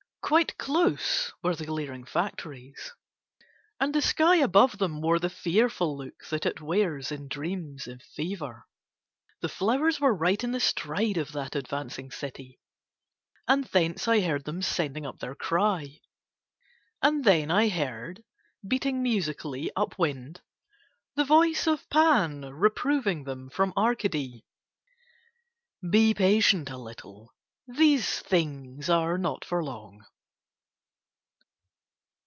Quite 0.31 0.57
close 0.57 1.33
were 1.43 1.57
the 1.57 1.65
glaring 1.65 2.05
factories, 2.05 2.93
and 3.81 3.93
the 3.93 4.01
sky 4.03 4.35
above 4.37 4.77
them 4.77 5.01
wore 5.01 5.19
the 5.19 5.29
fearful 5.31 5.97
look 5.97 6.23
that 6.29 6.45
it 6.45 6.61
wears 6.61 7.11
in 7.11 7.27
dreams 7.27 7.85
of 7.85 8.01
fever. 8.01 8.65
The 9.41 9.49
flowers 9.49 9.99
were 9.99 10.15
right 10.15 10.41
in 10.41 10.53
the 10.53 10.61
stride 10.61 11.17
of 11.17 11.33
that 11.33 11.53
advancing 11.53 12.11
city, 12.11 12.61
and 13.45 13.65
thence 13.65 14.07
I 14.07 14.21
heard 14.21 14.45
them 14.45 14.61
sending 14.61 15.05
up 15.05 15.19
their 15.19 15.35
cry. 15.35 15.99
And 17.01 17.25
then 17.25 17.51
I 17.51 17.67
heard, 17.67 18.23
beating 18.65 19.03
musically 19.03 19.69
up 19.75 19.99
wind, 19.99 20.39
the 21.15 21.25
voice 21.25 21.67
of 21.67 21.89
Pan 21.89 22.45
reproving 22.53 23.25
them 23.25 23.49
from 23.49 23.73
Arcady 23.75 24.45
"Be 25.81 26.13
patient 26.13 26.69
a 26.69 26.77
little, 26.77 27.33
these 27.67 28.21
things 28.21 28.89
are 28.89 29.17
not 29.17 29.43
for 29.45 29.63
long." 29.63 30.03